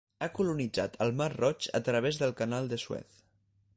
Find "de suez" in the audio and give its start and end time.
2.73-3.19